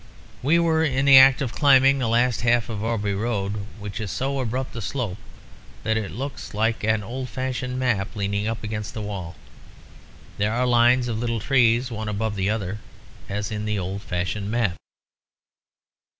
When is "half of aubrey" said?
2.41-3.13